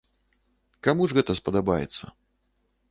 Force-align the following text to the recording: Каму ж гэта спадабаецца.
Каму 0.87 1.03
ж 1.11 1.19
гэта 1.19 1.31
спадабаецца. 1.41 2.03